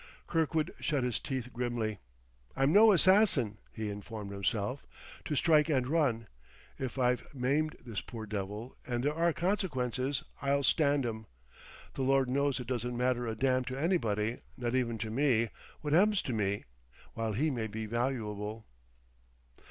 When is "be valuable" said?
17.67-18.65